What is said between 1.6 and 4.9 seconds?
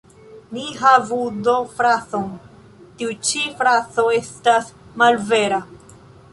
frazon ""Tiu ĉi frazo estas